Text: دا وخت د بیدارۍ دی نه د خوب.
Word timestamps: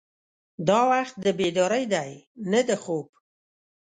دا 0.67 0.79
وخت 0.91 1.15
د 1.25 1.27
بیدارۍ 1.39 1.83
دی 1.93 2.11
نه 2.51 2.61
د 2.67 2.69
خوب. 2.83 3.07